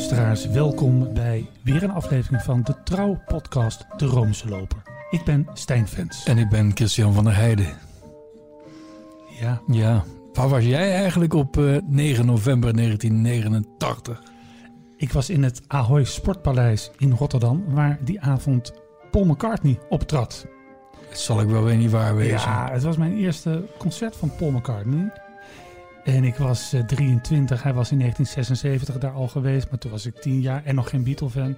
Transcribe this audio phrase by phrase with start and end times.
[0.00, 4.82] luisteraars, welkom bij weer een aflevering van de Trouw-podcast De Roomse Loper.
[5.10, 6.24] Ik ben Stijn Vens.
[6.24, 7.66] En ik ben Christian van der Heijden.
[9.40, 14.22] Ja, Ja, waar was jij eigenlijk op eh, 9 november 1989?
[14.96, 18.72] ik was in het Ahoy Sportpaleis in Rotterdam, waar die avond
[19.10, 20.46] Paul McCartney optrad.
[21.08, 22.50] Dat zal ik wel weer niet waar wezen.
[22.50, 25.12] Ja, het was mijn eerste concert van Paul McCartney.
[26.04, 30.06] En ik was eh, 23, hij was in 1976 daar al geweest, maar toen was
[30.06, 31.56] ik 10 jaar en nog geen Beatle-fan.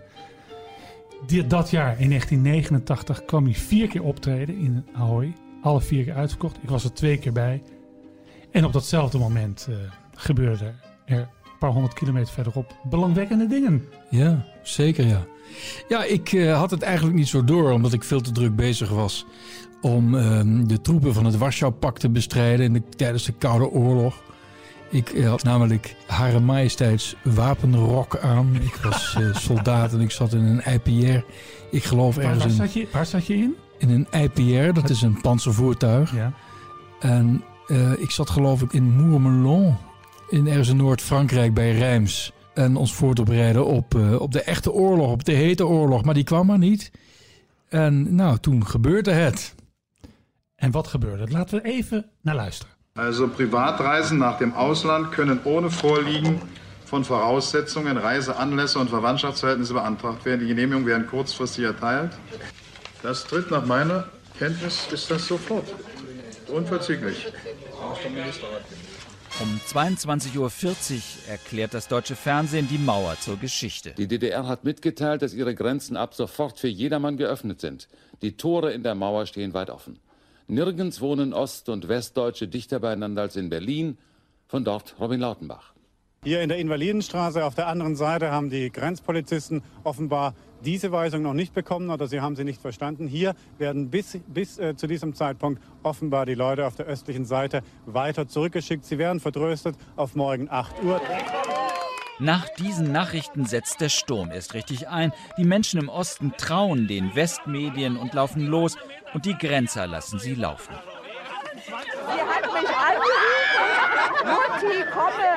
[1.47, 5.33] Dat jaar, in 1989, kwam hij vier keer optreden in Ahoy.
[5.63, 6.59] Alle vier keer uitverkocht.
[6.63, 7.63] Ik was er twee keer bij.
[8.51, 9.77] En op datzelfde moment eh
[10.15, 10.75] gebeurde
[11.05, 13.85] er een paar honderd kilometer verderop belangwekkende dingen.
[14.11, 15.27] Ja, zeker ja.
[15.89, 18.91] Ja, ik eh, had het eigenlijk niet zo door, omdat ik veel te druk bezig
[18.91, 19.27] was
[19.81, 24.23] om ehm, de troepen van het Warschau-pact te bestrijden in de, tijdens de Koude Oorlog.
[24.93, 28.55] Ik eh, had namelijk Hare Majesteits wapenrok aan.
[28.55, 31.25] Ik was eh, soldaat en ik zat in een IPR.
[31.71, 33.57] Ik geloof Waar, ergens waar, in, zat je, waar zat je in?
[33.83, 36.15] in een IPR, dat is een panzervoertuig.
[36.15, 36.33] Ja.
[37.01, 39.77] En eh, ik zat geloof ik in Moermelon,
[40.29, 42.33] in ergens in Noord-Frankrijk bij Reims.
[42.55, 46.05] En ons voor te bereiden op, eh, op de echte oorlog, op de hete oorlog.
[46.05, 46.91] Maar die kwam maar niet.
[47.69, 49.55] En nou, toen gebeurde het.
[50.55, 51.31] En wat gebeurde?
[51.31, 52.75] Laten we even naar luisteren.
[52.95, 56.43] Also Privatreisen nach dem Ausland können ohne Vorliegen
[56.85, 60.43] von Voraussetzungen, Reiseanlässe und Verwandtschaftsverhältnisse beantragt werden.
[60.43, 62.11] Die Genehmigung werden kurzfristig erteilt.
[63.03, 65.65] Das tritt nach meiner Kenntnis ist das sofort.
[66.49, 67.33] Unverzüglich.
[69.41, 70.51] Um 22.40 Uhr
[71.29, 73.95] erklärt das deutsche Fernsehen die Mauer zur Geschichte.
[73.97, 77.89] Die DDR hat mitgeteilt, dass ihre Grenzen ab sofort für jedermann geöffnet sind.
[78.21, 79.99] Die Tore in der Mauer stehen weit offen.
[80.49, 83.99] Nirgends wohnen Ost- und Westdeutsche dichter beieinander als in Berlin.
[84.47, 85.73] Von dort Robin Lautenbach.
[86.25, 91.33] Hier in der Invalidenstraße auf der anderen Seite haben die Grenzpolizisten offenbar diese Weisung noch
[91.33, 93.09] nicht bekommen oder sie haben sie nicht verstanden.
[93.09, 97.63] Hier werden bis, bis äh, zu diesem Zeitpunkt offenbar die Leute auf der östlichen Seite
[97.87, 98.85] weiter zurückgeschickt.
[98.85, 101.01] Sie werden vertröstet auf morgen 8 Uhr.
[102.21, 105.13] Nach diesen Nachrichten setzt der Sturm erst richtig ein.
[105.39, 108.77] Die Menschen im Osten trauen den Westmedien und laufen los
[109.15, 110.75] und die Grenzer lassen sie laufen.
[111.55, 113.69] Sie hat mich angerufen.
[114.25, 115.31] Mutti, komme.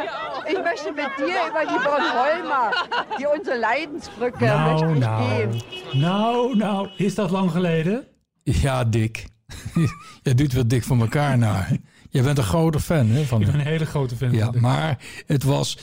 [0.47, 2.72] Ich möchte mit dir über die Bornholmer,
[3.19, 5.28] die unsere Leidensbrücke, möchte Nou, ich nou.
[5.28, 5.62] gehen.
[5.94, 6.90] Nou, nou.
[6.97, 8.06] Is dat lang geleden?
[8.44, 9.25] Ja, Dick.
[10.24, 11.72] Jij doet wel dik voor elkaar naar.
[12.09, 14.62] Jij bent een grote fan hè, van Ik ben een hele grote fan Ja, van
[14.62, 15.78] maar het was,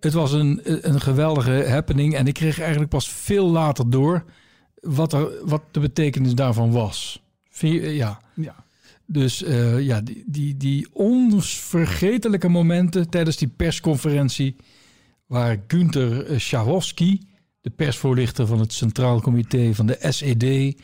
[0.00, 0.60] het was een,
[0.92, 2.14] een geweldige happening.
[2.14, 4.24] En ik kreeg eigenlijk pas veel later door
[4.80, 7.21] wat, er, wat de betekenis daarvan was.
[7.68, 8.20] Je- Ja.
[8.34, 8.64] Ja.
[9.06, 14.56] Dus eh, ja, die, die, die onvergetelijke momenten tijdens die persconferentie...
[15.26, 17.20] waar Günther eh, Scharowski,
[17.60, 20.76] de persvoorlichter van het Centraal Comité van de SED...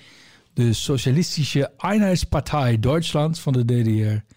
[0.52, 4.34] de Socialistische Einheitspartei Duitsland van de DDR...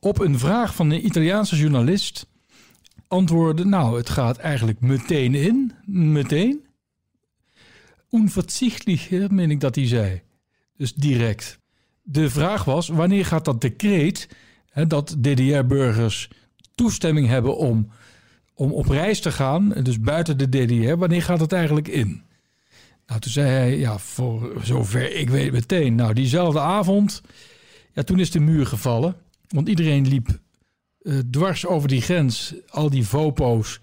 [0.00, 2.26] op een vraag van een Italiaanse journalist
[3.08, 3.64] antwoordde...
[3.64, 6.64] nou, het gaat eigenlijk meteen in, meteen.
[8.10, 10.22] Onverzichtlich, meen ik dat hij zei.
[10.76, 11.58] Dus direct.
[12.02, 14.28] De vraag was, wanneer gaat dat decreet...
[14.70, 16.30] Hè, dat DDR-burgers
[16.74, 17.90] toestemming hebben om,
[18.54, 19.68] om op reis te gaan...
[19.68, 22.22] dus buiten de DDR, wanneer gaat het eigenlijk in?
[23.06, 25.94] Nou, toen zei hij, ja, voor zover ik weet meteen.
[25.94, 27.22] Nou, diezelfde avond,
[27.92, 29.16] ja, toen is de muur gevallen.
[29.48, 30.28] Want iedereen liep
[30.98, 32.54] eh, dwars over die grens.
[32.68, 33.80] Al die vopo's,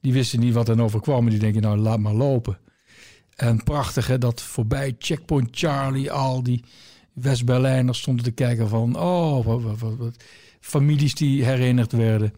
[0.00, 1.24] die wisten niet wat er overkwam.
[1.24, 2.58] En die denken, nou, laat maar lopen.
[3.36, 6.64] En prachtig, hè, dat voorbij Checkpoint Charlie, al die
[7.12, 8.96] West-Berlijners stonden te kijken van...
[8.98, 10.16] oh, wat, wat, wat, wat.
[10.60, 12.32] families die herenigd werden.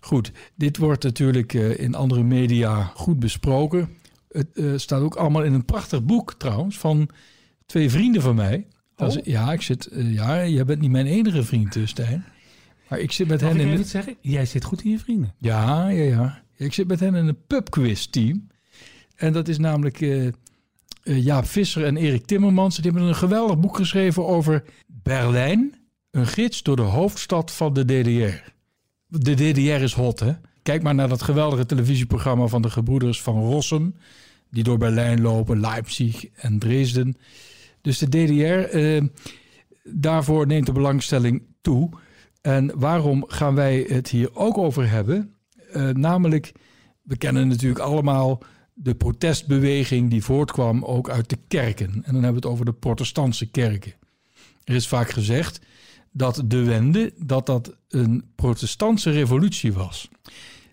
[0.00, 3.88] Goed, dit wordt natuurlijk eh, in andere media goed besproken.
[4.28, 7.08] Het eh, staat ook allemaal in een prachtig boek trouwens van
[7.66, 8.66] twee vrienden van mij.
[8.96, 9.24] Dat is- Oh.
[9.24, 12.24] ja, ik zit, eh, ja, jij bent niet mijn enige vriend, Stijn.
[12.88, 14.16] Maar ik zit met Mag hen ik in iets zeggen?
[14.20, 15.34] Jij zit goed in je vrienden.
[15.38, 16.42] ja, ja, ja.
[16.56, 18.48] Ik zit met hen in een pubquiz team.
[19.20, 20.28] En dat is namelijk eh,
[21.02, 22.76] Jaap Visser en Erik Timmermans.
[22.76, 25.74] Die hebben een geweldig boek geschreven over Berlijn.
[26.10, 28.50] Een gids door de hoofdstad van de DDR.
[29.06, 30.32] De DDR is hot, hè?
[30.62, 33.94] Kijk maar naar dat geweldige televisieprogramma van de gebroeders van Rossum.
[34.50, 37.16] Die door Berlijn lopen, Leipzig en Dresden.
[37.80, 39.02] Dus de DDR, eh,
[39.84, 41.90] daarvoor neemt de belangstelling toe.
[42.40, 45.34] En waarom gaan wij het hier ook over hebben?
[45.92, 46.52] Namelijk,
[47.02, 48.42] we kennen natuurlijk allemaal
[48.82, 51.86] de protestbeweging die voortkwam ook uit de kerken.
[51.86, 53.92] En dan hebben we het over de protestantse kerken.
[54.64, 55.60] Er is vaak gezegd
[56.12, 60.08] dat de wende, dat dat een protestantse revolutie was.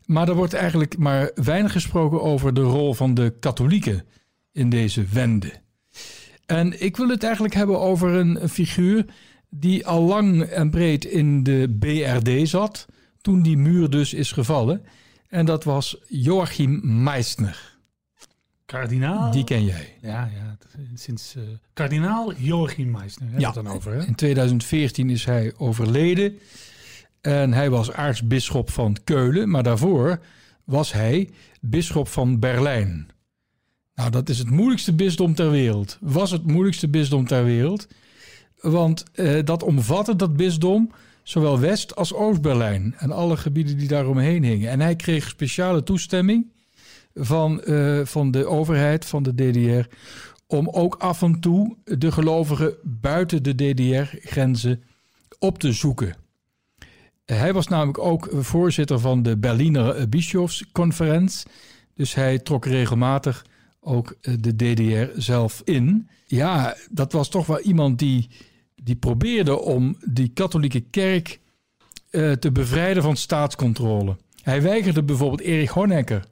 [0.05, 4.05] Maar er wordt eigenlijk maar weinig gesproken over de rol van de katholieken
[4.51, 5.53] in deze wende.
[6.45, 9.05] En ik wil het eigenlijk hebben over een figuur
[9.49, 12.85] die al lang en breed in de BRD zat,
[13.21, 14.83] toen die muur dus is gevallen.
[15.27, 17.76] En dat was Joachim Meissner.
[18.71, 19.31] Kardinaal.
[19.31, 19.93] Die ken jij.
[20.01, 20.57] Ja, ja.
[20.93, 21.41] Sinds eh,
[21.73, 23.23] kardinaal Joachim Meissner.
[23.29, 23.51] Hebben Ja.
[23.51, 24.05] dan over, hè?
[24.05, 26.37] In 2014 is hij overleden.
[27.21, 30.19] En hij was aartsbisschop van Keulen, maar daarvoor
[30.63, 31.29] was hij
[31.61, 33.07] bisschop van Berlijn.
[33.95, 35.97] Nou, dat is het moeilijkste bisdom ter wereld.
[36.01, 37.87] Was het moeilijkste bisdom ter wereld.
[38.61, 40.91] Want eh, dat omvatte dat bisdom
[41.23, 42.95] zowel West- als Oost-Berlijn.
[42.97, 44.69] En alle gebieden die daaromheen hingen.
[44.69, 46.51] En hij kreeg speciale toestemming
[47.19, 49.89] van, eh, van de overheid, van de DDR...
[50.47, 54.83] om ook af en toe de gelovigen buiten de DDR-grenzen
[55.39, 56.15] op te zoeken.
[57.25, 61.45] Hij was namelijk ook voorzitter van de Berliner Bischofsconferentie.
[61.93, 63.45] Dus hij trok regelmatig
[63.79, 66.09] ook eh, de DDR zelf in.
[66.25, 68.29] Ja, dat was toch wel iemand die,
[68.75, 71.39] die probeerde om die katholieke kerk
[72.09, 74.17] eh, te bevrijden van staatscontrole.
[74.41, 76.25] Hij weigerde bijvoorbeeld Erich Honecker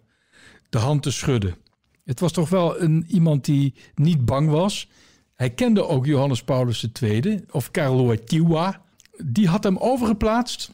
[0.76, 1.56] de hand te schudden.
[2.04, 4.90] Het was toch wel een, iemand die niet bang was.
[5.34, 8.82] Hij kende ook Johannes Paulus II of Karl Wojtyła.
[9.24, 10.72] Die had hem overgeplaatst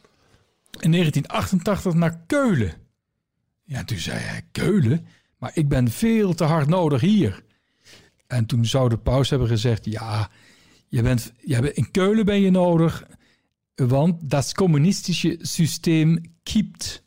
[0.79, 2.73] in 1988 naar Keulen.
[3.63, 5.05] Ja, toen zei hij, Keulen?
[5.37, 7.43] Maar ik ben veel te hard nodig hier.
[8.27, 10.29] En toen zou de paus hebben gezegd, ja,
[10.87, 13.07] je bent, je in Keulen ben je nodig,
[13.75, 17.03] want dat communistische systeem kiept.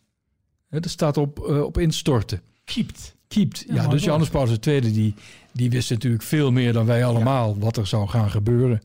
[0.68, 2.42] Dat staat op, eh, op instorten.
[2.64, 3.16] Kiept.
[3.28, 3.64] Kiept.
[3.68, 4.04] Ja, dus.
[4.04, 5.14] Johannes Paulus II, die,
[5.52, 8.82] die wist natuurlijk veel meer dan wij allemaal wat er zou gaan gebeuren.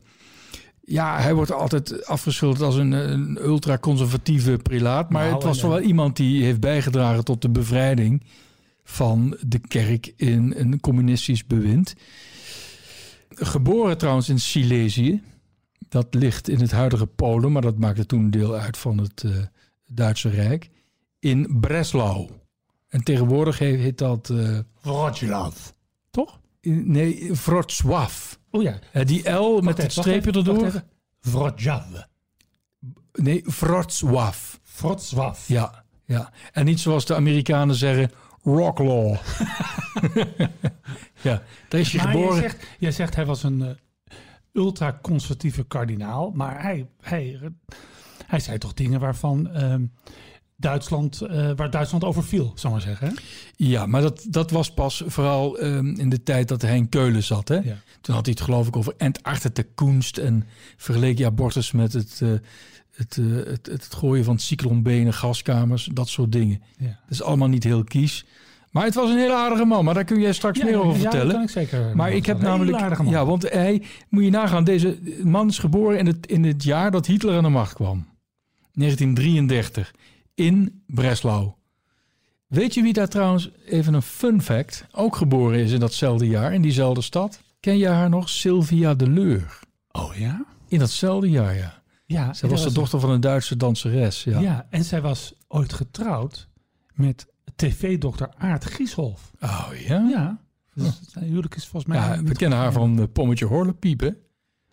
[0.80, 5.10] Ja, hij wordt altijd afgeschilderd als een, een ultraconservatieve prelaat.
[5.10, 8.22] Maar Nou, het was wel iemand die heeft bijgedragen tot de bevrijding
[8.84, 11.94] van de kerk in een communistisch bewind.
[13.28, 15.22] Geboren trouwens in Silesië.
[15.88, 19.32] Dat ligt in het huidige Polen, maar dat maakte toen deel uit van het eh,
[19.86, 20.70] Duitse Rijk.
[21.18, 22.30] In Breslau.
[22.90, 25.52] En tegenwoordig heet, dat, eh, Wroclaw.
[26.10, 26.40] Toch?
[26.62, 28.12] nee, Wrocław.
[28.50, 28.78] Oh ja.
[28.92, 30.82] Eh, die L met Wacht het streepje erdoor.
[31.20, 31.84] Wrocław.
[33.12, 34.58] Nee, Wrocław.
[34.76, 35.48] Wrocław.
[35.48, 36.32] Ja, ja.
[36.52, 38.10] En niet zoals de Amerikanen zeggen,
[38.42, 39.16] Rocklaw.
[41.22, 42.40] ja, daar is je Maar geboren.
[42.40, 43.70] jij zegt, jij zegt hij was een eh,
[44.52, 46.30] ultraconservatieve kardinaal.
[46.30, 47.38] Maar hij, hij,
[48.26, 49.84] hij zei toch dingen waarvan ehm,
[50.60, 53.08] Duitsland, eh, waar Duitsland over viel, zal ik maar zeggen.
[53.08, 53.14] Hè?
[53.56, 57.22] Ja, maar dat, dat was pas vooral ehm, in de tijd dat hij in Keulen
[57.22, 57.48] zat.
[57.48, 57.54] Hè?
[57.54, 57.76] Ja.
[58.00, 60.46] Toen had hij het geloof ik over Entartete Kunst en
[60.76, 62.28] vergeleek je abortus met het, eh,
[62.90, 66.62] het, eh, het, het, gooien van cyclonbenen, gaskamers, dat soort dingen.
[66.78, 66.86] Ja.
[66.86, 68.24] Dat is allemaal niet heel kies.
[68.70, 71.00] Maar het was een hele aardige man, maar daar kun jij straks meer over ja,
[71.00, 71.26] vertellen.
[71.26, 71.96] dat kan ik zeker.
[71.96, 72.78] Maar ik heb Een namelijk.
[72.78, 73.12] aardige man.
[73.12, 76.90] Ja, want hij, moet je nagaan, deze man is geboren in het, in het jaar
[76.90, 78.06] dat Hitler aan de macht kwam.
[78.72, 79.92] 1933.
[80.40, 81.52] In Breslau.
[82.46, 86.54] Weet je wie daar trouwens, even een fun fact, ook geboren is in datzelfde jaar,
[86.54, 87.42] in diezelfde stad?
[87.60, 88.28] Ken je haar nog?
[88.28, 89.60] Sylvia de Leur.
[89.92, 90.44] Oh ja?
[90.68, 91.82] In datzelfde jaar, ja.
[92.06, 92.32] Ja.
[92.32, 94.24] Zij was de dochter van een Duitse danseres.
[94.24, 94.40] Ja.
[94.40, 94.66] Ja.
[94.70, 96.48] en zij was ooit getrouwd
[96.94, 97.26] met
[97.56, 99.32] tv-dokter Aart Gieshoff.
[99.40, 100.08] Oh ja?
[100.08, 100.40] Ja.
[100.74, 102.00] Dus zijn huwelijk is volgens mij...
[102.00, 104.14] Ja, we kennen haar van eh, Pommetje Horlepiep,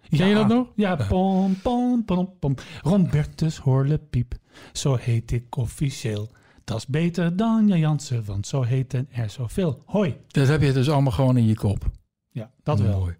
[0.10, 0.68] Ken je dat nog?
[0.76, 2.56] Ja, pom, pom, pom, pom.
[2.82, 4.34] Rombertus Horlepiep,
[4.74, 6.32] zo heet ik officieel.
[6.64, 9.82] Dat is beter dan Jan Jansen, want zo heten er zoveel.
[9.86, 10.16] Hoi.
[10.28, 11.90] Dat heb je dus allemaal gewoon in je kop.
[12.32, 13.00] Ja, dat wel.
[13.00, 13.16] Mooi.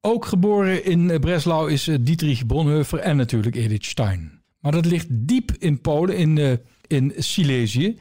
[0.00, 4.42] Ook geboren in Breslau is eh, Dietrich Bonhoeffer en natuurlijk Edith Stein.
[4.60, 6.52] Maar dat ligt diep in Polen, in, eh,
[6.86, 7.98] in Silesië.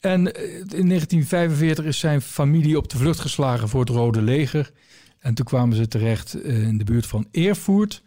[0.00, 4.70] En eh, in 1945 is zijn familie op de vlucht geslagen voor het Rode Leger.
[5.20, 8.02] En toen kwamen ze terecht eh, in de buurt van Erfurt.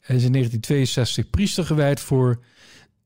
[0.00, 2.40] Hij is in 1962 priester gewijd voor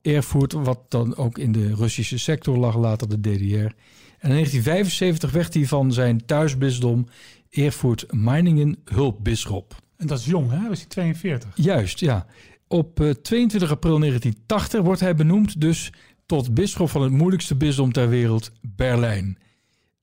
[0.03, 3.75] Erfurt, wat dan ook in de Russische sector lag, later de DDR.
[4.19, 7.07] En in 1975 werd hij van zijn thuisbisdom
[7.51, 9.83] Erfurt-Meiningen hulpbisschop.
[9.97, 10.69] En dat is jong, hè?
[10.69, 11.51] Was hij 42?
[11.55, 12.27] Juist, ja.
[12.69, 15.93] Op eh, 22 april 1980 wordt hij benoemd dus
[16.27, 19.39] tot bisschop van het moeilijkste bisdom ter wereld, Berlijn.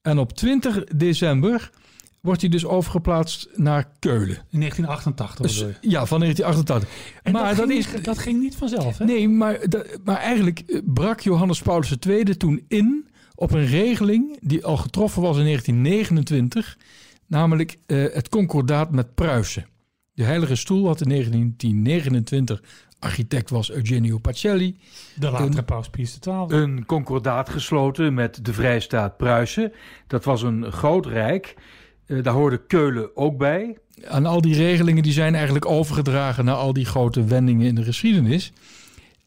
[0.02, 1.70] En op 20 december
[2.24, 4.36] wordt hij dus overgeplaatst naar Keulen.
[4.50, 5.58] In 1988 Dus,
[5.92, 6.90] ja, van 1988.
[7.24, 7.94] En maar dat, dat, ging, is...
[7.94, 9.06] niet- dat ging niet vanzelf, hè?
[9.06, 14.38] Nee, maar, dat- maar eigenlijk eh, brak Johannes Paulus II toen in op een regeling
[14.42, 16.78] die al getroffen was in 1929,
[17.28, 19.66] namelijk eh, het concordaat met Pruisen.
[20.14, 22.62] De Heilige Stoel had in 1929,
[23.00, 24.78] architect was Eugenio Pacelli,
[25.16, 26.34] De latere Een- paus Pius XII.
[26.48, 29.72] een concordaat gesloten met de Vrijstaat Pruisen.
[30.08, 31.56] Dat was een groot rijk.
[32.06, 33.78] Eh, daar hoorde Keulen ook bij.
[34.02, 37.84] En al die regelingen die zijn eigenlijk overgedragen naar al die grote wendingen in de
[37.84, 38.52] geschiedenis.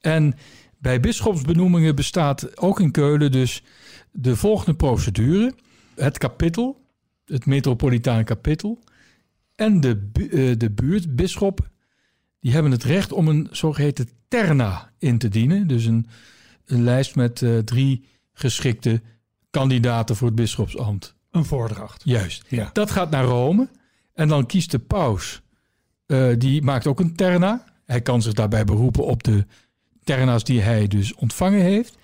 [0.00, 0.34] En
[0.78, 3.62] bij bisschopsbenoemingen bestaat ook in Keulen dus
[4.10, 5.54] de volgende procedure.
[5.94, 6.84] Het kapittel,
[7.24, 8.78] het metropolitane kapittel
[9.54, 11.68] en de, eh, de buurtbisschop...
[12.40, 15.66] die hebben het recht om een zogeheten terna in te dienen.
[15.68, 16.06] Dus een,
[16.66, 19.02] een lijst met eh, drie geschikte
[19.50, 21.15] kandidaten voor het bisschopsambt.
[21.36, 22.02] Een voordracht.
[22.04, 22.44] Juist.
[22.48, 22.70] Ja.
[22.72, 23.68] Dat gaat naar Rome.
[24.14, 25.42] En dan kiest de paus.
[26.06, 27.64] eh, die maakt ook een terna.
[27.84, 29.46] Hij kan zich daarbij beroepen op de
[30.04, 31.98] terna's die hij dus ontvangen heeft.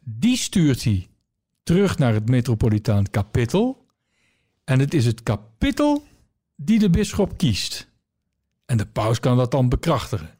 [0.00, 1.06] Die stuurt hij
[1.62, 3.86] terug naar het metropolitaan kapittel.
[4.64, 6.04] En het is het kapittel
[6.56, 7.88] die de bisschop kiest.
[8.66, 10.30] En de paus kan dat dan bekrachtigen.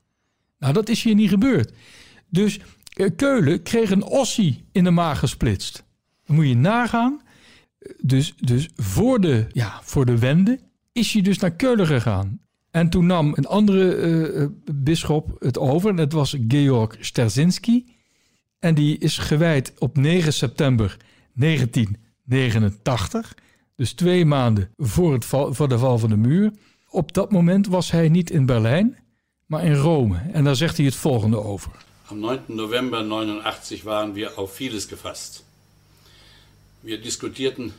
[0.59, 1.73] Nou, dat is hier niet gebeurd.
[2.28, 2.61] Dus
[2.92, 5.85] eh, Keulen kreeg een ossie in de maag gesplitst.
[6.26, 7.21] Dan moet je nagaan.
[8.00, 10.58] Dus, dus voor, de, ja, voor de wende
[10.92, 12.40] is hij dus naar Keulen gegaan.
[12.70, 15.90] En toen nam een andere eh, eh, bisschop het over.
[15.90, 17.97] En dat was Georg Sterzinski.
[18.58, 20.97] En die is gewijd op 9 september
[21.32, 23.35] 1989.
[23.75, 26.52] Dus twee maanden voor, het val, voor de val van de muur.
[26.90, 28.99] Op dat moment was hij niet in Berlijn,
[29.47, 30.18] maar in Rome.
[30.32, 31.70] En daar zegt hij het volgende over.
[32.06, 32.42] Am 9.
[32.47, 35.47] November 89 waren wir auf vieles gefasst.
[36.88, 37.75] Wir diskutierten,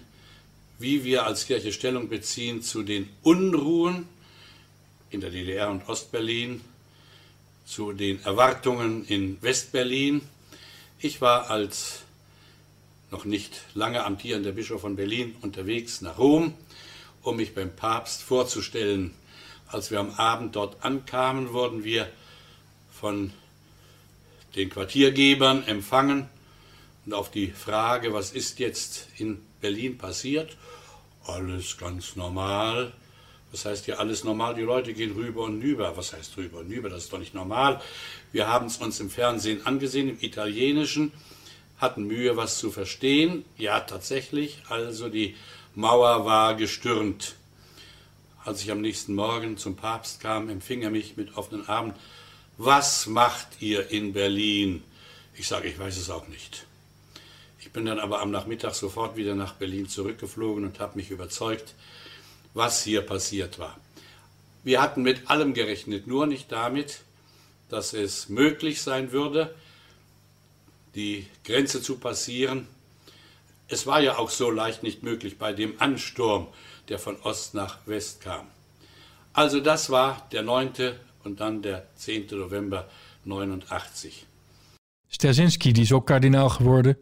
[0.77, 4.07] wie wir als Kirche Stellung beziehen zu den Unruhen
[5.09, 6.61] in der DDR und Ostberlin,
[7.65, 10.21] zu den Erwartungen in Westberlin.
[10.99, 12.03] Ich war als
[13.09, 16.53] noch nicht lange amtierender Bischof von Berlin unterwegs nach Rom,
[17.23, 19.15] um mich beim Papst vorzustellen.
[19.69, 22.07] Als wir am Abend dort ankamen, wurden wir
[22.93, 23.33] von
[24.55, 26.29] den Quartiergebern empfangen
[27.09, 30.55] und auf die Frage, was ist jetzt in Berlin passiert,
[31.25, 32.93] alles ganz normal.
[33.51, 34.53] Was heißt hier alles normal?
[34.53, 35.97] Die Leute gehen rüber und rüber.
[35.97, 36.87] Was heißt rüber und rüber?
[36.87, 37.81] Das ist doch nicht normal.
[38.31, 41.11] Wir haben es uns im Fernsehen angesehen, im Italienischen,
[41.79, 43.43] hatten Mühe, was zu verstehen.
[43.57, 44.61] Ja, tatsächlich.
[44.69, 45.35] Also die
[45.73, 47.33] Mauer war gestürmt.
[48.45, 51.95] Als ich am nächsten Morgen zum Papst kam, empfing er mich mit offenen Armen.
[52.59, 54.83] Was macht ihr in Berlin?
[55.33, 56.67] Ich sage, ich weiß es auch nicht.
[57.59, 61.75] Ich bin dann aber am Nachmittag sofort wieder nach Berlin zurückgeflogen und habe mich überzeugt,
[62.53, 63.77] was hier passiert war.
[64.63, 67.01] Wir hatten mit allem gerechnet, nur nicht damit,
[67.69, 69.53] dass es möglich sein würde,
[70.95, 72.65] die Grenze zu passieren.
[73.67, 76.47] Es war ja auch so leicht nicht möglich bei dem Ansturm,
[76.87, 78.47] der von Ost nach West kam.
[79.33, 80.93] Also das war der 9.
[81.23, 82.27] und dann der 10.
[82.31, 82.89] November
[83.25, 84.25] 89.
[85.09, 86.95] Sterzinski, die is ook kardinaal geworden.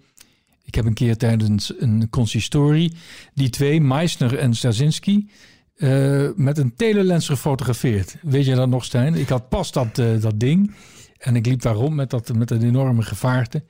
[0.67, 2.93] Ik heb een keer tijdens een consistorie
[3.33, 5.29] die twee, Meissner en Sterzinski,
[5.75, 8.17] eh, met een telelens gefotografeerd.
[8.21, 9.15] Weet je dat nog, Stijn?
[9.15, 10.75] Ik had pas dat, eh, dat ding
[11.17, 13.63] en ik liep daar rond met dat, met dat enorme gevaarte.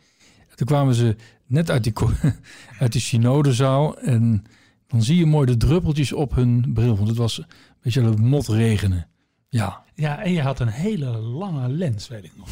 [0.55, 1.93] Toen kwamen ze net uit die,
[2.79, 4.43] uit die synodezaal en
[4.87, 6.95] dan zie je mooi de druppeltjes op hun bril.
[6.95, 7.45] Want het was een
[7.81, 9.07] beetje het motregenen.
[9.49, 12.49] Ja, Ja, en je had een hele lange lens, weet ik nog.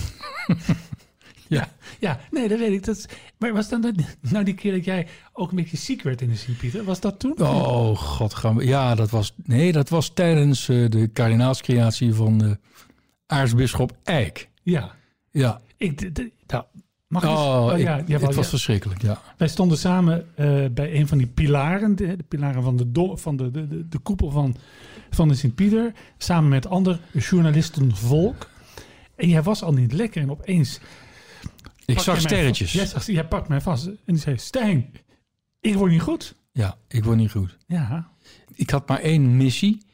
[1.58, 1.70] ja.
[2.00, 2.86] Ja, nee, dat weet ik.
[2.86, 3.06] Dat is,
[3.38, 6.30] maar was dan dat, nou die keer dat jij ook een beetje ziek werd in
[6.30, 6.84] de Sint-Pieter?
[6.84, 7.40] Was dat toen?
[7.40, 8.36] Oh, god.
[8.60, 12.58] Ja, dat was, nee, dat was tijdens eh, de kardinaalscreatie van de
[13.28, 14.50] aartsbisschop Eijk.
[14.64, 14.96] Ja.
[15.32, 15.62] Ja.
[15.78, 16.12] Ik,
[16.48, 16.64] nou,
[17.08, 18.50] mag ik Oh, ik- ja, jawel, het was ja.
[18.50, 19.22] verschrikkelijk, ja.
[19.38, 23.16] Wij stonden samen eh, bij een van die pilaren, de, de pilaren van de, do,
[23.16, 24.56] van de, de, de, de koepel van,
[25.10, 28.50] van de Sint-Pieter, samen met ander journalistenvolk.
[29.16, 30.80] En jij was al niet lekker en opeens...
[31.86, 32.72] Ik zag sterretjes.
[32.72, 34.94] Jij, zag, jij pakt mij vast en die zei, Stijn,
[35.60, 36.36] ik word niet goed.
[36.52, 37.58] Ja, ik word niet goed.
[37.68, 38.12] Ja,
[38.54, 39.86] Ik had maar één missie.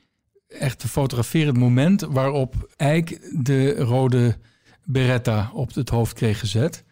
[0.48, 4.38] Echt te fotograferen het moment waarop Eik de rode
[4.84, 6.84] beretta op het hoofd kreeg gezet.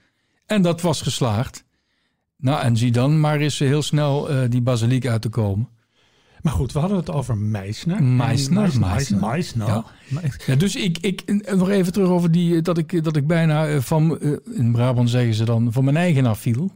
[0.45, 1.63] En dat was geslaagd.
[2.37, 5.69] Nou, en zie dan maar eens heel snel eh, die basiliek uit te komen.
[6.41, 8.03] Maar goed, we hadden het over Meisner.
[8.03, 9.19] Meisner, Meisner.
[9.19, 9.83] Meisner.
[10.45, 10.55] Ja.
[10.55, 13.79] Dus ik, ik nog even terug over die eh, dat ik, dat ik bijna eh,
[13.79, 16.71] van, eh, in Brabant zeggen ze dan, van mijn eigen afviel.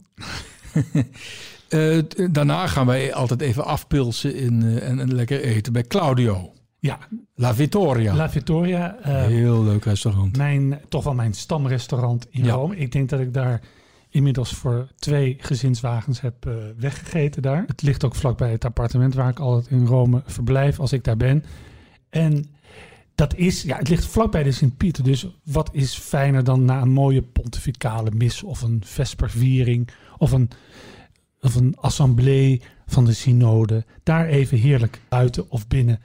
[2.32, 6.52] Daarna gaan wij altijd even afpilsen in, en, en lekker eten bij Claudio.
[6.78, 6.98] Ja,
[7.34, 8.14] La Vittoria.
[8.14, 8.96] La Vittoria.
[9.02, 10.36] Heel leuk restaurant.
[10.36, 12.52] mijn, toch wel mijn stamrestaurant in Ja.
[12.52, 12.76] Rome.
[12.76, 13.60] Ik denk dat ik daar
[14.14, 17.64] inmiddels voor twee gezinswagens heb eh, weggegeten daar.
[17.66, 21.16] Het ligt ook vlakbij het appartement waar ik altijd in Rome verblijf als ik daar
[21.16, 21.44] ben.
[22.10, 22.46] En
[23.14, 25.04] dat is, ja, het ligt vlakbij de Sint-Pieter.
[25.04, 30.50] Dus wat is fijner dan na een mooie pontificale mis of een vesperviering of een,
[31.40, 33.84] of een assemblee van de synode.
[34.02, 36.00] Daar even heerlijk buiten of binnen.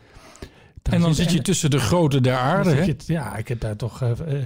[0.81, 2.81] Daar En dan zit- je tussen de grote der aarde, hè?
[2.83, 4.43] je ja, ik heb daar toch eh, eh,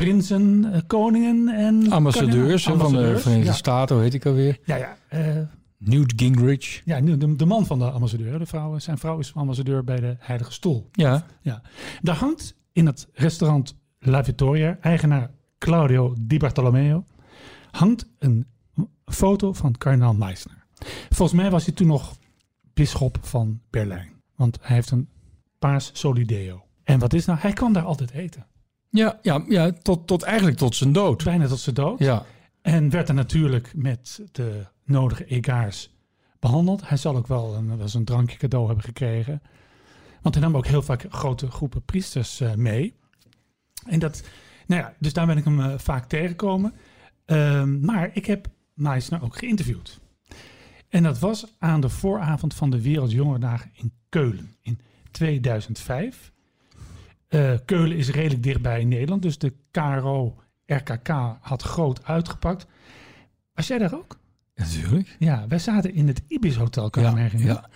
[0.00, 1.90] prinsen, eh, koningen en...
[1.90, 3.56] Ambassadeurs van de Verenigde ja.
[3.56, 4.58] Staten, hoe heet ik alweer?
[4.64, 4.96] Ja, ja.
[5.08, 5.36] eh,
[5.78, 6.82] Newt Gingrich.
[6.84, 8.38] ja de, de man van de ambassadeur.
[8.38, 10.88] De vrouw, zijn vrouw is ambassadeur bij de Heilige Stoel.
[10.92, 11.62] Ja, Ja.
[12.00, 17.04] Daar hangt in het restaurant La Vittoria, eigenaar Claudio Di Bartolomeo,
[17.70, 18.46] hangt een
[19.04, 20.64] foto van kardinaal Meissner.
[21.10, 22.16] Volgens mij was hij toen nog
[22.74, 24.12] bisschop van Berlijn.
[24.36, 25.08] Want hij heeft een
[25.58, 26.64] paas solideo.
[26.84, 27.38] En wat is nou?
[27.38, 28.46] Hij kwam daar altijd eten.
[28.90, 31.24] Ja, ja, ja tot, tot eigenlijk tot zijn dood.
[31.24, 31.98] Bijna tot zijn dood.
[31.98, 32.24] Ja,
[32.62, 35.90] En werd er natuurlijk met de nodige egaars
[36.38, 36.88] behandeld.
[36.88, 39.42] Hij zal ook wel een, wel een drankje cadeau hebben gekregen.
[40.22, 42.94] Want hij nam ook heel vaak grote groepen priesters eh, mee.
[43.86, 44.22] En dat,
[44.66, 46.74] nou ja, dus daar ben ik hem eh, vaak tegengekomen.
[47.24, 50.00] Ehm, maar ik heb Meissner ook geïnterviewd.
[50.88, 54.80] En dat was aan de vooravond van de Wereldjongerendagen in Keulen in
[55.10, 56.32] 2005.
[57.28, 61.08] Eh, Keulen is redelijk dichtbij in Nederland, dus de KRO RKK
[61.40, 62.66] had groot uitgepakt.
[63.54, 64.16] Was jij daar ook?
[64.54, 65.16] natuurlijk.
[65.18, 67.54] Ja, wij zaten in het Ibis Hotel, kan je Ja, me herinneren.
[67.54, 67.68] ja.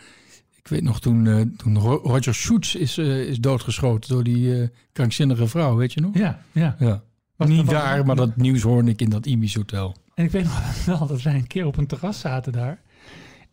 [0.57, 4.71] Ik weet nog toen, eh, toen Ro- Roger Schutz is, eh, is doodgeschoten door die
[4.93, 6.15] krankzinnige vrouw, weet je nog?
[6.17, 6.39] ja.
[6.53, 6.77] ja.
[6.79, 7.03] Ja.
[7.37, 9.97] Was- Niet was- daar, maar dat nieuws hoorde ik in dat Ibis Hotel.
[10.15, 12.81] En ik weet nog wel dat wij een keer op een terras zaten daar.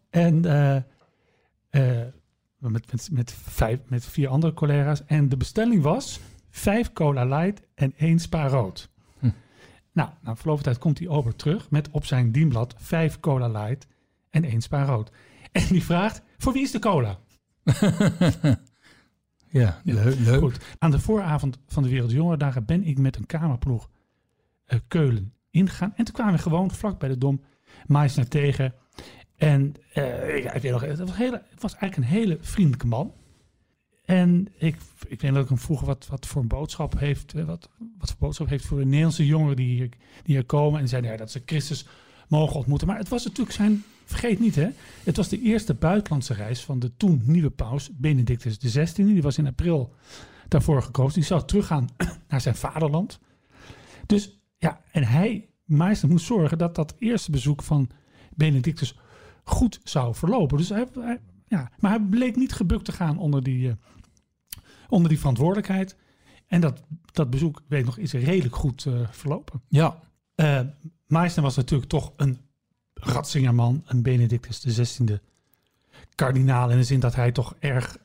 [0.10, 0.42] En
[2.60, 5.06] met, met, met, vijf, met vier andere collega's.
[5.06, 8.90] En de bestelling was vijf cola light en één spa rood.
[9.20, 9.30] Hm.
[9.92, 13.48] Nou, na verloop van tijd komt die ober terug met op zijn dienblad vijf cola
[13.48, 13.88] light
[14.30, 15.12] en één spa rood.
[15.52, 17.20] En die vraagt, voor wie is de cola?
[19.52, 20.20] Ja, leuk.
[20.20, 20.40] leuk.
[20.40, 20.60] Goed.
[20.80, 23.90] Aan de vooravond van de Wereldjongerendagen ben ik met een kamerploeg
[24.66, 25.94] eh, Keulen ingegaan.
[25.96, 27.42] En toen kwamen we gewoon vlak bij de Dom
[27.86, 28.74] Meisner tegen.
[29.40, 31.00] En eh, ik weet nog, het
[31.60, 33.14] was, eigenlijk een hele vriendelijke man.
[34.06, 34.76] En ik,
[35.08, 38.10] ik weet dat ik hem vroeg wat, wat voor een boodschap heeft, eh, wat, wat
[38.10, 39.90] voor boodschap heeft voor de Nederlandse jongeren die hier,
[40.24, 40.80] die hier komen.
[40.80, 41.86] En zeiden ja, dat ze Christus
[42.28, 42.88] mogen ontmoeten.
[42.88, 44.70] Maar het was natuurlijk zijn, vergeet niet hè,
[45.04, 49.06] het was de eerste buitenlandse reis van de toen nieuwe paus Benedictus XVI.
[49.06, 49.94] Die was in april
[50.48, 51.14] daarvoor gekozen.
[51.14, 51.90] Die zou teruggaan
[52.30, 53.20] naar zijn vaderland.
[54.06, 57.90] Dus ja, en hij, Meester, moest zorgen dat dat eerste bezoek van
[58.36, 58.96] Benedictus
[59.50, 60.58] goed zou verlopen.
[60.58, 63.76] Dus hij, hij- ja, maar hij bleek niet gebukt te gaan onder die, eh,
[64.90, 65.96] onder die verantwoordelijkheid.
[66.48, 69.62] En dat, dat bezoek, weet nog, is redelijk goed eh, verlopen.
[69.68, 70.00] Ja,
[70.36, 70.62] Eh
[71.08, 72.38] Meissner was natuurlijk toch een
[72.94, 75.18] Ratzingerman, een Benedictus XVI
[76.16, 76.70] kardinaal.
[76.72, 77.98] In de zin dat hij toch erg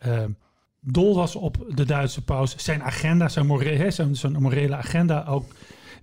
[0.81, 2.57] dol was op de Duitse paus.
[2.57, 5.45] Zijn agenda, zijn, zijn, zijn morele agenda ook,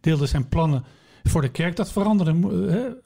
[0.02, 0.84] deelde zijn plannen
[1.24, 1.76] voor de kerk.
[1.76, 3.02] Dat veranderde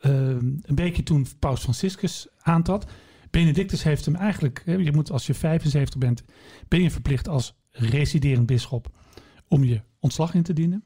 [0.00, 2.90] een beetje toen paus Franciscus aantrad.
[3.30, 6.22] Benedictus heeft hem eigenlijk, je moet als je 75 bent,
[6.68, 8.88] ben je verplicht als residerend bisschop
[9.48, 10.84] om je ontslag in te dienen.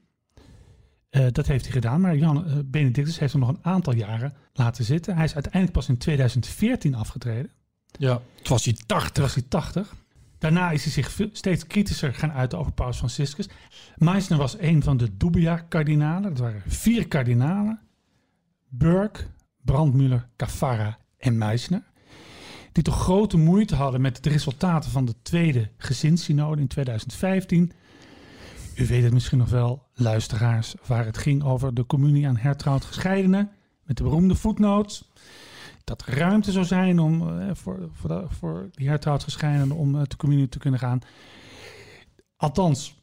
[1.10, 4.32] Eh, dat heeft hij gedaan, maar Jan eh, Benedictus heeft hem nog een aantal jaren
[4.52, 5.14] laten zitten.
[5.14, 7.50] Hij is uiteindelijk pas in 2014 afgetreden.
[7.98, 8.20] ja.
[8.38, 9.22] Het was hij Toen 80.
[9.22, 9.94] was hij 80.
[10.38, 13.48] Daarna is hij zich veel- steeds kritischer gaan uiten over Paus Franciscus.
[13.96, 16.22] Meissner was een van de Dubia-kardinalen.
[16.30, 17.80] Dat waren vier kardinalen.
[18.72, 19.20] Burke,
[19.64, 21.82] Brandmuller, Caffarra en Meissner.
[22.72, 27.72] Die toch grote moeite hadden met de resultaten van de tweede gezinssynode in 2015.
[28.74, 32.84] U weet het misschien nog wel, luisteraars, waar het ging over de communie aan hertrouwd
[32.84, 33.50] gescheidenen.
[33.82, 35.08] Met de beroemde voetnoot.
[35.84, 40.16] Dat ruimte zou zijn om, eh, voor, voor, voor die hertrouwd gescheidenen om eh, de
[40.16, 41.00] communie te kunnen gaan.
[42.36, 42.99] Althans,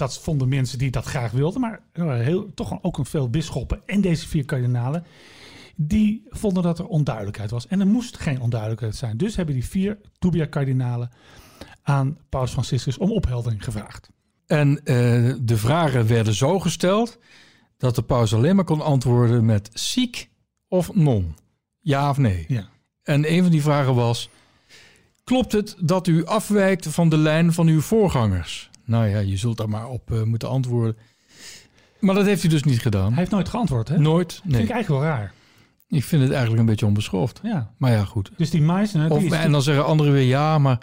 [0.00, 1.60] dat vonden mensen die dat graag wilden.
[1.60, 5.04] Maar er waren heel, toch ook een veel bisschoppen en deze vier kardinalen.
[5.76, 7.66] Die vonden dat er onduidelijkheid was.
[7.66, 9.16] En er moest geen onduidelijkheid zijn.
[9.16, 11.10] Dus hebben die vier Dubia-kardinalen
[11.82, 14.10] aan Paus Franciscus om opheldering gevraagd.
[14.46, 14.94] En eh,
[15.42, 17.18] de vragen werden zo gesteld
[17.76, 20.30] dat de paus alleen maar kon antwoorden met ziek
[20.68, 21.36] of non.
[21.80, 22.44] Ja of nee.
[22.48, 22.68] Ja.
[23.02, 24.28] En een van die vragen was:
[25.24, 28.69] Klopt het dat u afwijkt van de lijn van uw voorgangers?
[28.90, 30.96] Nou ja, je zult daar maar op eh, moeten antwoorden.
[32.00, 33.08] Maar dat heeft hij dus niet gedaan.
[33.08, 33.98] Hij heeft nooit geantwoord, hè?
[33.98, 34.32] Nooit.
[34.32, 34.62] Vind Nee.
[34.62, 35.32] ik eigenlijk wel raar.
[35.88, 37.40] Ik vind het eigenlijk een beetje onbeschoft.
[37.42, 37.72] Ja.
[37.76, 38.30] Maar ja, goed.
[38.36, 39.08] Dus die Meissner...
[39.08, 40.78] die Of, en dan zeggen anderen weer ja, maar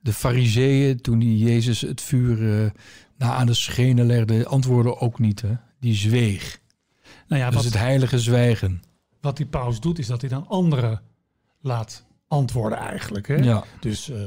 [0.00, 2.38] de fariseeën, toen die Jezus het vuur
[3.18, 5.40] nou, aan de schenen legde, antwoorden ook niet.
[5.40, 5.52] Hè?
[5.80, 6.60] Die zweeg.
[7.28, 8.82] nou ja, dus wat, het heilige zwijgen.
[9.20, 11.00] wat die paus doet, is dat hij dan anderen
[11.60, 13.28] laat antwoorden eigenlijk.
[13.28, 13.34] Hè?
[13.34, 13.64] Ja.
[13.80, 14.20] Dus eh,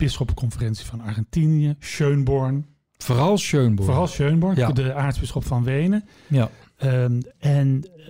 [0.00, 2.66] bisschoppenconferentie van Argentinië, Schönborn.
[2.98, 3.84] Vooral Schönborn.
[3.88, 4.72] Vooral Schönborn, Ja.
[4.72, 6.04] de aartsbisschop van Wenen.
[6.26, 6.50] Ja.
[6.76, 8.02] Ehm, en eh,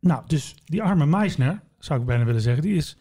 [0.00, 2.96] nou, dus die arme Meisner, zou ik bijna willen zeggen, die is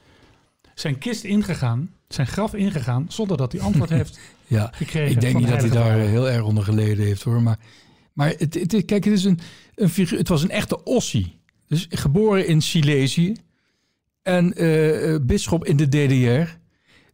[0.74, 5.12] zijn kist ingegaan, zijn graf ingegaan, zonder dat hij antwoord heeft Ja, gekregen.
[5.12, 6.08] ik denk niet dat hij daar Vader.
[6.08, 7.42] heel erg onder geleden heeft hoor.
[7.42, 7.60] Maar,
[8.14, 9.40] maar het, het, kijk, het, is een,
[9.76, 11.38] een figuur, het was een echte Ossie.
[11.68, 13.34] Dus geboren in Silesië.
[14.22, 16.58] En eh, bisschop in de DDR.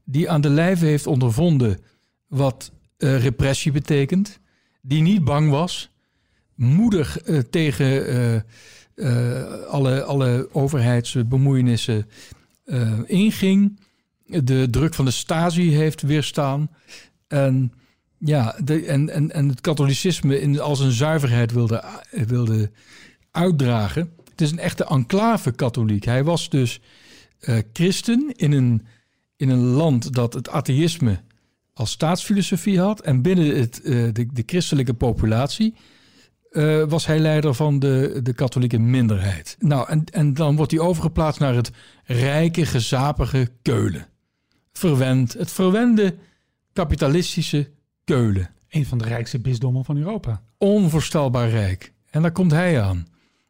[0.06, 1.80] Die aan de lijve heeft ondervonden
[2.28, 4.40] wat eh, repressie betekent.
[4.82, 5.90] Die niet bang was.
[6.56, 8.06] Moedig eh, tegen
[8.96, 12.10] eh, alle, alle overheidsbemoeienissen
[13.06, 13.80] inging.
[14.26, 16.70] De druk van de Stasi heeft weerstaan.
[17.28, 17.74] En,
[18.18, 22.72] ja, de, en, en, en het katholicisme in, als een zuiverheid wilde, wilde
[23.32, 24.12] uitdragen.
[24.30, 26.06] Het is een echte enclave katholiek.
[26.06, 26.80] Hij was dus
[27.74, 28.86] christen in een,
[29.38, 31.20] in een land dat het atheïsme
[31.74, 33.02] als staatsfilosofie had.
[33.02, 35.76] En binnen het, eh, de, de christelijke populatie
[36.52, 39.56] eh, was hij leider van de, de katholieke minderheid.
[39.60, 41.72] Nou, en, en dan wordt hij overgeplaatst naar het
[42.04, 44.08] rijke, gezapige Keulen.
[44.72, 46.16] Verwend, het verwende
[46.74, 47.70] kapitalistische
[48.04, 48.50] Keulen.
[48.70, 50.42] Een van de rijkste bisdommen van Europa.
[50.58, 51.94] Onvoorstelbaar rijk.
[52.10, 53.08] En daar komt hij aan.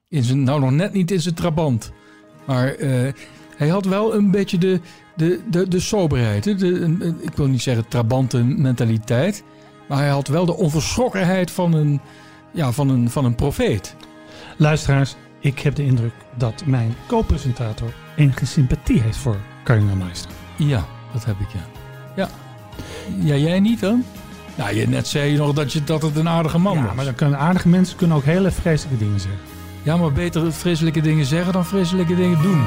[0.08, 1.92] In zijn, nou, nog net niet in zijn trabant.
[2.46, 3.14] Maar eh,
[3.56, 4.80] hij had wel een beetje de,
[5.16, 6.44] de, de, de soberheid.
[6.44, 9.44] De, een- ik wil niet zeggen trabante mentaliteit.
[9.88, 12.00] Maar hij had wel de onverschrokkenheid van een,
[12.52, 13.96] ja, van een, van een profeet.
[14.58, 20.32] Luisteraars, ik heb de indruk dat mijn co-presentator enige sympathie heeft voor Kardinaal Meisner.
[20.58, 21.66] Ja, dat heb ik, ja.
[22.16, 22.30] Ja,
[23.20, 24.04] ja jij niet dan?
[24.56, 26.96] Nou, je, net zei je nog dat, je, dat het een aardige man Ja, was.
[26.96, 29.40] maar dan kunnen aardige mensen kunnen ook hele vreselijke dingen zeggen.
[29.84, 32.64] Ja, maar beter vreselijke dingen zeggen dan vreselijke dingen doen.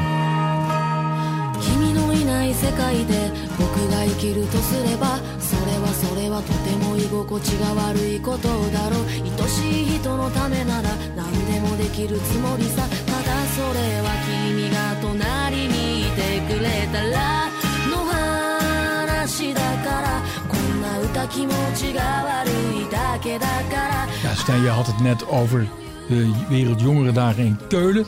[2.58, 17.46] 世界で僕が生きるとすればそれはそれはとても居心地が悪いことだろう愛しい人のためなら何でもできるつもりさただそれは君が隣にいてくれたら
[17.90, 22.02] の話だからこんな歌気持ちが
[22.42, 25.68] 悪いだけだから Ja, Stijn, je had het net over
[26.08, 28.06] de Wereldjongerendagen in Keulen.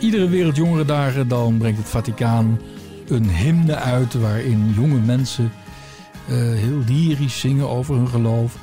[0.00, 2.58] Iedere Wereldjongerendagen dan brengt het Vaticaan
[3.10, 4.14] een hymne uit...
[4.14, 5.52] waarin jonge mensen
[6.28, 8.56] eh, heel lyrisch zingen over hun geloof.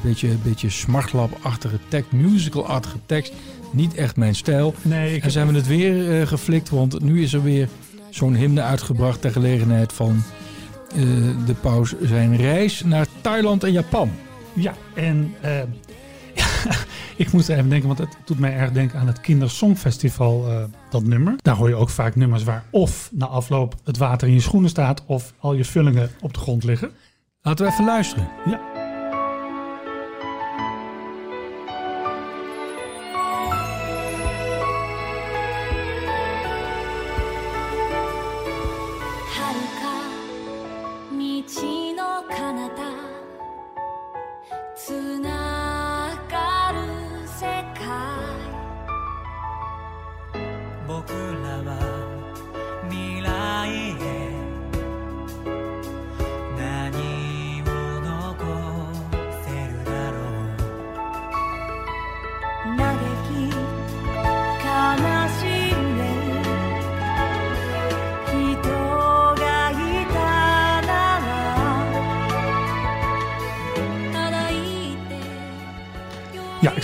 [0.00, 3.32] Beetje, beetje smartlapachtige tekst, musical-achtige tekst.
[3.70, 4.74] Niet echt mijn stijl.
[4.82, 7.68] Nee, ik En zijn we het weer eh, geflikt, want nu is er weer
[8.10, 9.20] zo'n hymne uitgebracht...
[9.20, 10.22] ter gelegenheid van
[10.88, 11.02] eh,
[11.46, 14.10] de paus zijn reis naar Thailand en Japan.
[14.52, 15.34] Ja, en
[17.16, 21.02] ik moest even denken, want het doet mij erg denken aan het Kindersongfestival, eh, dat
[21.02, 21.34] nummer.
[21.42, 24.70] Daar hoor je ook vaak nummers waar of na afloop het water in je schoenen
[24.70, 26.90] staat of al je vullingen op de grond liggen.
[27.42, 28.28] Laten we even luisteren.
[28.44, 28.65] Ja.「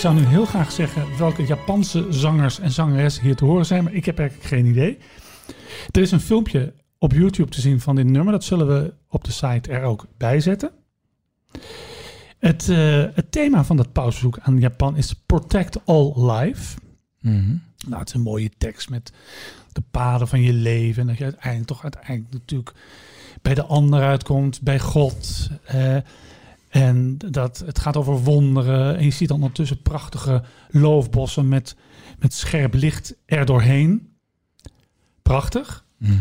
[0.02, 3.92] zou nu heel graag zeggen welke Japanse zangers en zangeressen hier te horen zijn, maar
[3.92, 4.98] ik heb eigenlijk geen idee.
[5.90, 9.24] Er is een filmpje op YouTube te zien van dit nummer, dat zullen we op
[9.24, 10.70] de site er ook bij zetten.
[12.38, 16.78] Het, eh, het thema van dat pausbezoek aan Japan is Protect All Life.
[17.20, 17.56] Mhm.
[17.86, 19.12] Nou, het is een mooie tekst met
[19.72, 21.00] de paden van je leven.
[21.00, 22.72] En dat je uiteindelijk toch uiteindelijk natuurlijk
[23.42, 25.50] bij de ander uitkomt, bij God.
[25.64, 25.96] eh,
[26.72, 28.96] en dat het gaat over wonderen.
[28.96, 31.76] En je ziet dan ondertussen prachtige loofbossen met,
[32.18, 34.08] met scherp licht er doorheen.
[35.22, 35.84] Prachtig.
[35.98, 36.12] Mhm.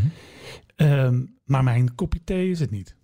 [0.76, 2.96] Ehm, maar mijn kopje thee is het niet.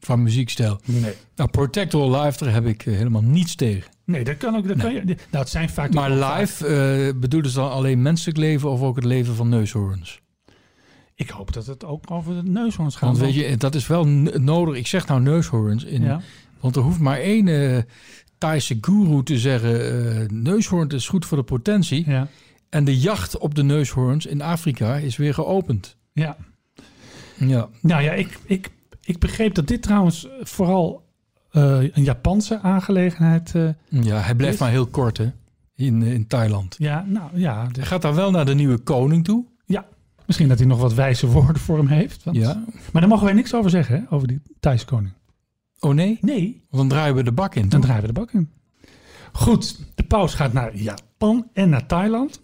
[0.00, 0.80] Van muziekstijl.
[0.84, 1.12] Nee.
[1.36, 3.90] Nou, Protect All Life, daar heb ik eh, helemaal niets tegen.
[4.04, 4.68] Nee, dat kan ook.
[4.68, 5.92] Dat kan je, nou, het zijn vaak.
[5.94, 9.34] Maar ook vaak- live eh, bedoelen ze dan alleen menselijk leven of ook het leven
[9.34, 10.20] van neushoorns?
[11.14, 13.08] Ik hoop dat het ook over de neushoorns gaat.
[13.08, 14.76] Want weet je, dat is wel n- nodig.
[14.76, 16.20] Ik zeg nou neushoorns, in, Ja.
[16.60, 17.82] Want er hoeft maar één eh
[18.38, 19.80] Thaise guru te zeggen...
[20.20, 22.10] eh neushoorn is goed voor de potentie.
[22.10, 22.28] Ja.
[22.68, 25.96] En de jacht op de neushoorns in Afrika is weer geopend.
[26.12, 26.36] Ja.
[27.36, 28.70] Ja, Nou ja, ik, ik
[29.04, 31.08] Ik begreep dat dit trouwens vooral
[31.50, 33.52] eh, een Japanse aangelegenheid
[33.88, 35.30] Ja, hij blijft Is- maar heel kort hè,
[35.74, 36.74] in, in Thailand.
[36.78, 37.66] Ja, nou ja.
[37.66, 39.44] de- Hij gaat daar wel naar de nieuwe koning toe.
[39.66, 39.86] ja.
[40.26, 42.24] Misschien dat hij nog wat wijze woorden voor hem heeft.
[42.24, 42.64] Want, Ja.
[42.92, 45.12] Maar daar mogen wij niks over zeggen, hè, over die Thaise koning.
[45.80, 46.18] Oh nee?
[46.20, 47.60] Nee, dan draaien we de bak in.
[47.60, 47.80] dan toch?
[47.80, 48.50] draaien we de bak in.
[49.32, 52.42] Goed, de paus gaat naar Japan en naar Thailand.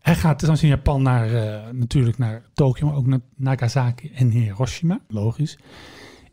[0.00, 4.30] Hij gaat trouwens in Japan naar, eh, natuurlijk naar Tokio, maar ook naar Nagasaki en
[4.30, 5.00] Hiroshima.
[5.08, 5.58] Logisch.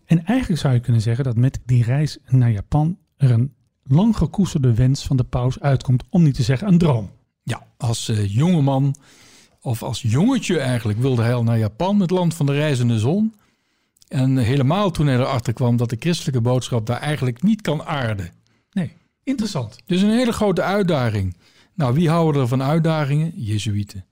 [0.06, 4.18] En eigenlijk zou je kunnen zeggen dat met die reis naar Japan er een lang
[4.18, 7.10] gekoesterde wens van de paus uitkomt, om niet te zeggen een droom.
[7.44, 8.96] Ja, als eh jongeman
[9.62, 13.34] of als jongetje eigenlijk wilde hij al naar Japan, het land van de reizende zon.
[14.10, 18.32] En helemaal toen hij erachter kwam dat de christelijke boodschap daar eigenlijk niet kan aarden.
[18.72, 18.94] Nee,
[19.24, 19.78] interessant.
[19.86, 21.38] Dus een hele grote uitdaging.
[21.74, 23.32] Nou, wie houden er van uitdagingen?
[23.36, 24.06] Jezuïeten.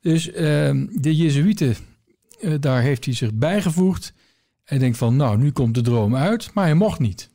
[0.00, 1.76] Dus ehm, de Jezuïeten,
[2.40, 4.12] eh, daar heeft hij zich bijgevoegd.
[4.64, 7.30] Hij denkt van, nou, nu komt de droom uit, maar hij mocht niet.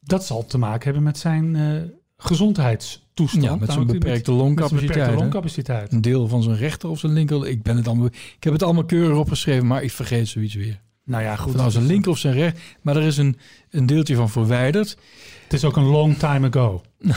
[0.00, 1.82] Dat zal te maken hebben met zijn eh,
[2.16, 3.44] gezondheidstoestand.
[3.44, 5.14] Ja, met zijn beperkte longcapaciteit.
[5.14, 5.92] longcapaciteit.
[5.92, 7.46] Een deel van zijn rechter of zijn linker.
[7.46, 10.80] Ik, ben het allemaal, ik heb het allemaal keurig opgeschreven, maar ik vergeet zoiets weer.
[11.08, 11.54] Nou ja, goed.
[11.54, 12.62] nou zijn linker of zijn rechter.
[12.82, 13.38] Maar er is een,
[13.70, 14.98] een deeltje van verwijderd.
[15.42, 16.82] Het is ook een long time ago.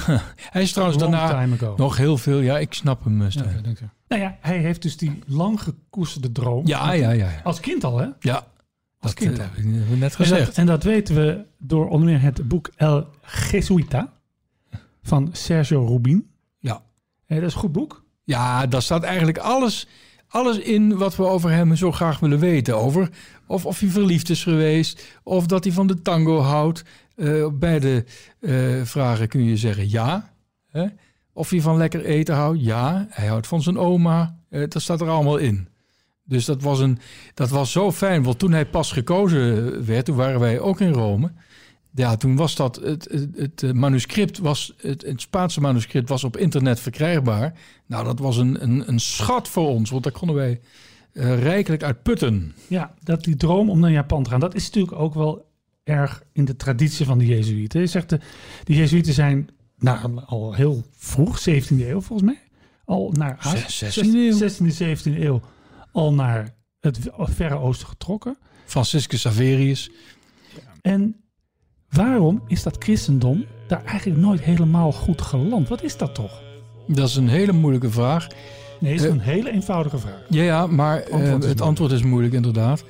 [0.51, 1.45] Hij is trouwens daarna
[1.77, 2.39] nog heel veel...
[2.39, 3.27] Ja, ik snap hem, eh,
[3.63, 3.85] dank je.
[4.07, 6.67] Nou ja, hij heeft dus die lang gekoesterde droom.
[6.67, 7.29] Ja, ja, ja.
[7.29, 7.41] ja.
[7.43, 8.07] Als kind al, hè?
[8.19, 8.35] ja.
[8.35, 8.45] Als
[8.99, 9.49] Dat kind eh, al.
[9.49, 10.57] heb ik net En dat, gezegd.
[10.57, 13.07] en dat weten we door onder meer het boek El
[13.51, 14.13] Jesuita
[15.03, 16.29] van Sergio Rubin.
[16.59, 16.81] Ja.
[17.25, 18.03] Eh, dat is een goed boek.
[18.23, 19.87] Ja, daar staat eigenlijk alles,
[20.31, 22.77] alles in wat we over hem zo graag willen weten.
[22.77, 23.09] Over
[23.47, 26.83] of, of hij verliefd is geweest, of dat hij van de tango houdt.
[27.15, 28.05] Eh, beide
[28.39, 30.33] eh, vragen kun je zeggen ja.
[30.67, 30.85] Hè?
[31.33, 33.07] Of hij van lekker eten houdt, ja.
[33.09, 34.37] Hij houdt van zijn oma.
[34.49, 35.67] Eh, dat staat er allemaal in.
[36.23, 36.99] Dus dat was, een,
[37.33, 38.23] dat was zo fijn.
[38.23, 41.31] Want toen hij pas gekozen werd, toen waren wij ook in Rome.
[41.93, 46.23] Ja, toen was dat het, het, het eh, manuscript was het, het Spaanse manuscript was
[46.23, 47.53] op internet verkrijgbaar.
[47.85, 50.59] Nou, dat was een, een, een schat voor ons, want daar konden wij
[51.13, 52.55] eh, rijkelijk uit putten.
[52.67, 55.49] Ja, dat die droom om naar Japan te gaan, dat is natuurlijk ook wel
[55.83, 57.79] erg in de traditie van de Jezuïeten.
[57.79, 58.19] Je zegt, de,
[58.63, 62.41] de Jezuïeten zijn nou, al heel vroeg, 17e eeuw volgens mij,
[62.85, 63.85] al naar Azië.
[63.85, 64.49] 16e eeuw.
[64.49, 65.41] 16e, 17e eeuw
[65.91, 68.37] al naar het Verre Oosten getrokken.
[68.65, 69.91] Franciscus Saverius.
[70.81, 71.20] En
[71.91, 75.69] waarom is dat christendom daar eigenlijk nooit helemaal goed geland?
[75.69, 76.41] Wat is dat toch?
[76.87, 78.27] Dat is een hele moeilijke vraag.
[78.79, 80.21] Nee, is Eh, een hele eenvoudige vraag.
[80.29, 82.83] Ja, ja maar eh, Antwoord het antwoord is moeilijk inderdaad.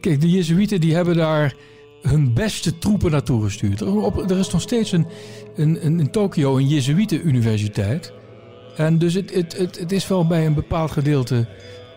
[0.00, 1.54] Kijk, de Jezuïeten die hebben daar
[2.02, 3.80] hun beste troepen naartoe gestuurd.
[3.80, 5.06] Er, op, er is nog steeds een,
[5.56, 8.12] een, een, in Tokio een Jezuïeten-universiteit.
[8.76, 11.46] En dus het, het, het, het is wel bij een bepaald gedeelte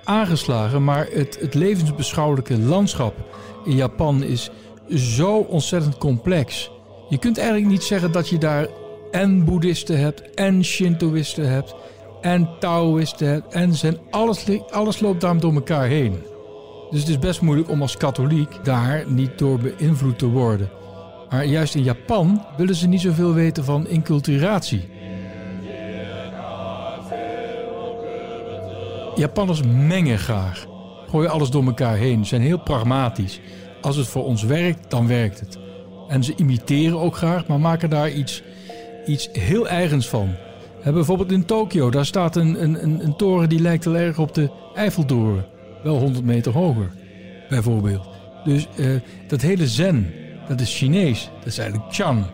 [0.03, 0.83] aangeslagen.
[0.83, 3.13] Maar het, het levensbeschouwelijke landschap
[3.65, 4.49] in Japan is
[4.95, 6.71] zo ontzettend complex.
[7.09, 8.67] Je kunt eigenlijk niet zeggen dat je daar
[9.11, 11.75] en boeddhisten hebt en shintoïsten hebt
[12.21, 13.97] en taoïsten hebt en zen.
[14.09, 16.17] Alles, alles loopt daar door elkaar heen.
[16.89, 20.69] Dus het is best moeilijk om als katholiek daar niet door beïnvloed te worden.
[21.29, 24.87] Maar juist in Japan willen ze niet zoveel weten van inculturatie.
[29.15, 30.65] Japanners mengen graag.
[31.09, 32.25] Gooien alles door elkaar heen.
[32.25, 33.39] Zijn heel pragmatisch.
[33.81, 35.57] Als het voor ons werkt, dan werkt het.
[36.07, 38.43] En ze imiteren ook graag, maar maken daar iets,
[39.05, 40.35] iets heel eigens van.
[40.83, 44.33] Bijvoorbeeld in Tokio, daar staat een, een, een, een toren die lijkt heel erg op
[44.33, 45.45] de Eiffeltoren.
[45.83, 46.91] Wel 100 meter hoger,
[47.49, 48.07] bijvoorbeeld.
[48.43, 48.89] Dus eh,
[49.27, 50.13] dat hele zen,
[50.47, 51.29] dat is Chinees.
[51.37, 52.25] Dat is eigenlijk Chan.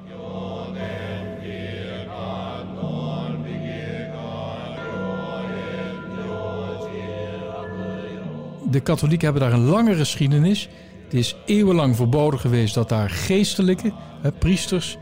[8.70, 10.70] De katholieken hebben daar een lange geschiedenis.
[11.14, 14.98] Het is eeuwenlang verboden geweest dat daar geestelijke hè, priesters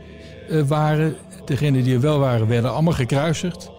[0.48, 1.16] eh, waren.
[1.44, 3.70] Degenen die er wel waren, werden allemaal gekruisigd.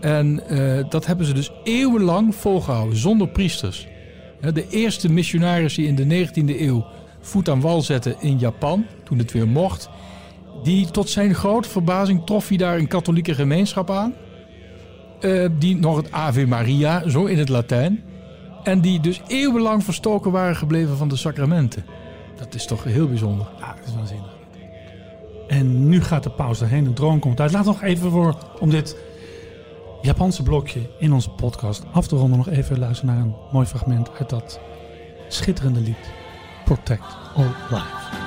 [0.00, 3.86] En eh, dat hebben ze dus eeuwenlang volgehouden, zonder priesters.
[4.52, 6.86] De eerste missionaris die in de 19e eeuw
[7.20, 9.88] voet aan wal zetten in Japan, toen het weer mocht,
[10.62, 14.14] die tot zijn grote verbazing trof hij daar een katholieke gemeenschap aan.
[15.20, 18.04] eh, die nog het Ave Maria, zo in het Latijn.
[18.64, 21.84] En die dus eeuwenlang verstoken waren gebleven van de sacramenten.
[22.36, 23.46] Dat is toch heel bijzonder.
[23.58, 24.32] Ja, dat is waanzinnig.
[25.48, 27.52] En nu gaat de paus erheen, de droom komt uit.
[27.52, 28.96] Laat nog even voor, om dit
[30.02, 34.10] Japanse blokje in onze podcast af te ronden, nog even luisteren naar een mooi fragment
[34.18, 34.60] uit dat
[35.28, 36.12] schitterende lied
[36.64, 38.23] Protect All Life.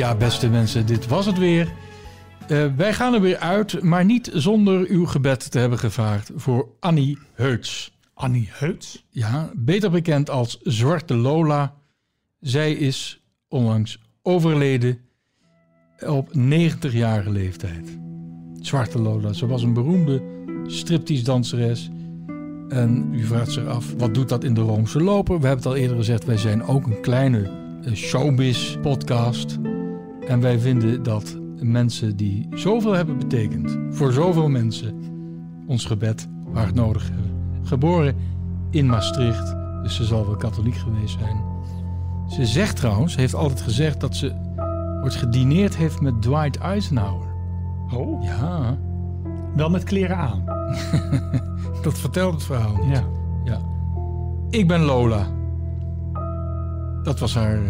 [0.00, 1.72] Ja, beste mensen, dit was het weer.
[2.48, 6.68] Eh, wij gaan er weer uit, maar niet zonder uw gebed te hebben gevraagd voor
[6.78, 7.98] Annie Heuts.
[8.14, 9.04] Annie Heuts?
[9.08, 11.74] Ja, beter bekend als Zwarte Lola.
[12.40, 14.98] Zij is onlangs overleden
[16.06, 17.98] op 90-jarige leeftijd.
[18.60, 20.22] Zwarte Lola, ze was een beroemde
[20.66, 21.90] striptease-danseres.
[22.68, 25.40] En u vraagt zich af, wat doet dat in de Roomse loper?
[25.40, 27.50] We hebben het al eerder gezegd, wij zijn ook een kleine
[27.84, 29.58] eh, showbiz-podcast.
[30.28, 34.94] En wij vinden dat mensen die zoveel hebben betekend voor zoveel mensen
[35.66, 37.30] ons gebed hard nodig hebben.
[37.62, 38.16] Geboren
[38.70, 41.36] in Maastricht, dus ze zal wel katholiek geweest zijn.
[42.28, 44.32] Ze zegt trouwens, heeft altijd gezegd dat ze
[45.00, 47.28] wordt gedineerd heeft met Dwight Eisenhower.
[47.92, 48.24] Oh?
[48.24, 48.78] Ja.
[49.54, 50.44] Wel met kleren aan.
[51.82, 52.96] dat vertelt het verhaal niet.
[52.96, 53.04] Ja.
[53.44, 53.60] ja.
[54.50, 55.26] Ik ben Lola.
[57.02, 57.68] Dat was haar uh,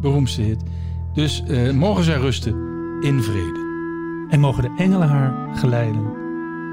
[0.00, 0.62] beroemdste hit.
[1.12, 2.52] Dus uh, mogen zij rusten
[3.00, 3.68] in vrede.
[4.30, 6.02] En mogen de engelen haar geleiden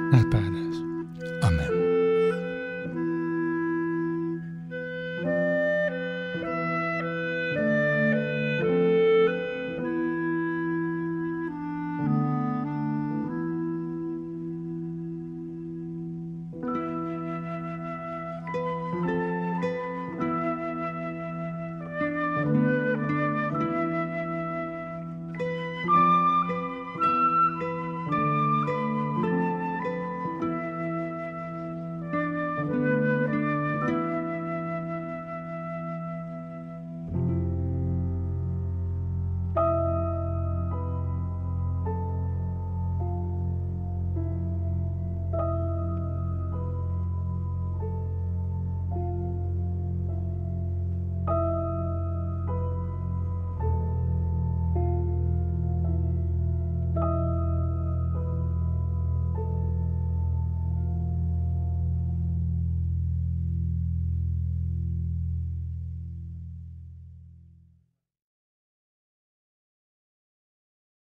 [0.09, 0.83] naar het paradijs.
[1.39, 1.76] Amen.